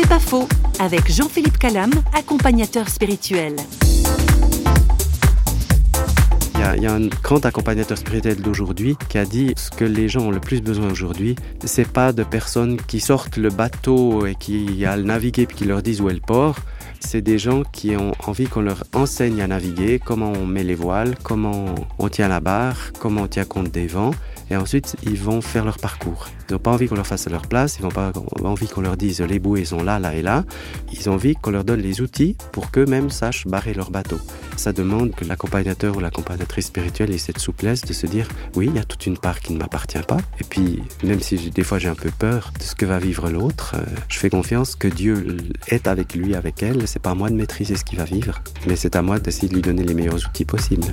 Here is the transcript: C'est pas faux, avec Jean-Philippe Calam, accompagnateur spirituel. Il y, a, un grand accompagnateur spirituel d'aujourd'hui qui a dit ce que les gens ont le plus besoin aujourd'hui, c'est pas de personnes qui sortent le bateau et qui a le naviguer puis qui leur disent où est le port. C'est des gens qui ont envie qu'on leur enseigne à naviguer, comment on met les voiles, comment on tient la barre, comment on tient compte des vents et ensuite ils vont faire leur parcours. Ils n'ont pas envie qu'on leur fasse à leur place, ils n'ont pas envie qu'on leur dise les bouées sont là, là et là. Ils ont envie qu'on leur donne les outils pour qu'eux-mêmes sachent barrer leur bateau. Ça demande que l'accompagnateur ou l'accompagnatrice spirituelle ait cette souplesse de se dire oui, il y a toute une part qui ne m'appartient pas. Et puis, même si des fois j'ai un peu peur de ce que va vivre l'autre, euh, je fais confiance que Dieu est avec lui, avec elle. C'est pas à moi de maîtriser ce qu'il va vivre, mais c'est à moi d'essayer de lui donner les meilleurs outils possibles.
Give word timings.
C'est 0.00 0.08
pas 0.08 0.20
faux, 0.20 0.46
avec 0.78 1.10
Jean-Philippe 1.10 1.58
Calam, 1.58 1.90
accompagnateur 2.14 2.88
spirituel. 2.88 3.56
Il 6.54 6.82
y, 6.84 6.86
a, 6.86 6.94
un 6.94 7.08
grand 7.08 7.44
accompagnateur 7.44 7.98
spirituel 7.98 8.36
d'aujourd'hui 8.36 8.96
qui 9.08 9.18
a 9.18 9.24
dit 9.24 9.54
ce 9.56 9.72
que 9.72 9.84
les 9.84 10.08
gens 10.08 10.20
ont 10.20 10.30
le 10.30 10.38
plus 10.38 10.62
besoin 10.62 10.88
aujourd'hui, 10.88 11.34
c'est 11.64 11.88
pas 11.88 12.12
de 12.12 12.22
personnes 12.22 12.76
qui 12.76 13.00
sortent 13.00 13.38
le 13.38 13.48
bateau 13.48 14.24
et 14.24 14.36
qui 14.36 14.84
a 14.84 14.96
le 14.96 15.02
naviguer 15.02 15.46
puis 15.46 15.56
qui 15.56 15.64
leur 15.64 15.82
disent 15.82 16.00
où 16.00 16.08
est 16.08 16.14
le 16.14 16.20
port. 16.20 16.54
C'est 17.00 17.20
des 17.22 17.38
gens 17.38 17.64
qui 17.72 17.96
ont 17.96 18.12
envie 18.24 18.46
qu'on 18.46 18.60
leur 18.60 18.84
enseigne 18.94 19.42
à 19.42 19.48
naviguer, 19.48 19.98
comment 19.98 20.30
on 20.30 20.46
met 20.46 20.62
les 20.62 20.76
voiles, 20.76 21.16
comment 21.24 21.74
on 21.98 22.08
tient 22.08 22.28
la 22.28 22.38
barre, 22.38 22.92
comment 23.00 23.22
on 23.22 23.28
tient 23.28 23.44
compte 23.44 23.72
des 23.72 23.88
vents 23.88 24.12
et 24.50 24.56
ensuite 24.56 24.96
ils 25.02 25.18
vont 25.18 25.40
faire 25.40 25.64
leur 25.64 25.78
parcours. 25.78 26.28
Ils 26.48 26.52
n'ont 26.54 26.58
pas 26.58 26.70
envie 26.70 26.88
qu'on 26.88 26.94
leur 26.94 27.06
fasse 27.06 27.26
à 27.26 27.30
leur 27.30 27.46
place, 27.46 27.78
ils 27.78 27.82
n'ont 27.82 27.90
pas 27.90 28.12
envie 28.42 28.68
qu'on 28.68 28.80
leur 28.80 28.96
dise 28.96 29.20
les 29.20 29.38
bouées 29.38 29.64
sont 29.64 29.82
là, 29.82 29.98
là 29.98 30.14
et 30.14 30.22
là. 30.22 30.44
Ils 30.92 31.08
ont 31.10 31.14
envie 31.14 31.34
qu'on 31.34 31.50
leur 31.50 31.64
donne 31.64 31.80
les 31.80 32.00
outils 32.00 32.36
pour 32.52 32.70
qu'eux-mêmes 32.70 33.10
sachent 33.10 33.46
barrer 33.46 33.74
leur 33.74 33.90
bateau. 33.90 34.18
Ça 34.56 34.72
demande 34.72 35.14
que 35.14 35.24
l'accompagnateur 35.24 35.96
ou 35.96 36.00
l'accompagnatrice 36.00 36.66
spirituelle 36.66 37.12
ait 37.12 37.18
cette 37.18 37.38
souplesse 37.38 37.82
de 37.82 37.92
se 37.92 38.06
dire 38.06 38.28
oui, 38.54 38.66
il 38.68 38.76
y 38.76 38.78
a 38.78 38.84
toute 38.84 39.06
une 39.06 39.18
part 39.18 39.40
qui 39.40 39.52
ne 39.52 39.58
m'appartient 39.58 39.98
pas. 40.06 40.18
Et 40.40 40.44
puis, 40.44 40.82
même 41.04 41.20
si 41.20 41.50
des 41.50 41.62
fois 41.62 41.78
j'ai 41.78 41.88
un 41.88 41.94
peu 41.94 42.10
peur 42.10 42.52
de 42.58 42.64
ce 42.64 42.74
que 42.74 42.86
va 42.86 42.98
vivre 42.98 43.30
l'autre, 43.30 43.74
euh, 43.76 43.84
je 44.08 44.18
fais 44.18 44.30
confiance 44.30 44.74
que 44.74 44.88
Dieu 44.88 45.36
est 45.68 45.86
avec 45.86 46.14
lui, 46.14 46.34
avec 46.34 46.62
elle. 46.62 46.86
C'est 46.88 47.02
pas 47.02 47.10
à 47.10 47.14
moi 47.14 47.30
de 47.30 47.34
maîtriser 47.34 47.76
ce 47.76 47.84
qu'il 47.84 47.98
va 47.98 48.04
vivre, 48.04 48.42
mais 48.66 48.76
c'est 48.76 48.96
à 48.96 49.02
moi 49.02 49.18
d'essayer 49.18 49.48
de 49.48 49.54
lui 49.54 49.62
donner 49.62 49.84
les 49.84 49.94
meilleurs 49.94 50.26
outils 50.26 50.44
possibles. 50.44 50.92